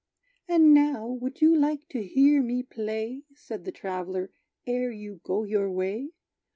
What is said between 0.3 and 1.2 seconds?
"And now,